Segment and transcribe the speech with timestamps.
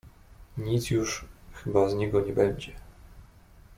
[0.57, 2.71] "Nic już chyba z niego nie będzie."